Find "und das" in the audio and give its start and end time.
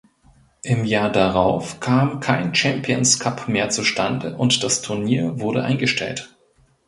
4.35-4.81